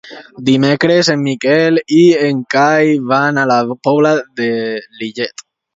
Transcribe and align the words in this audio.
Dimecres 0.45 1.11
en 1.15 1.21
Miquel 1.25 1.77
i 1.99 2.01
en 2.31 2.41
Cai 2.57 2.93
van 3.15 3.39
a 3.43 3.47
la 3.55 3.61
Pobla 3.89 4.19
de 4.43 4.53
Lillet. 5.03 5.51